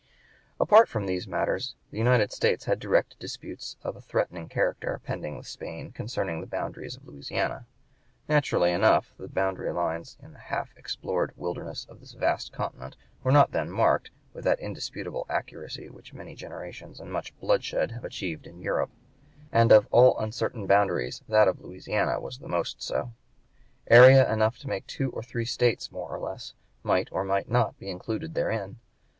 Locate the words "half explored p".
10.39-11.41